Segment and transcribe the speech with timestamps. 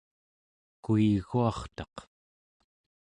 [0.83, 1.95] kuiguartaq